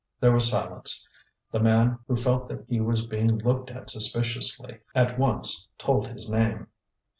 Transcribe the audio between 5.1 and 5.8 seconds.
once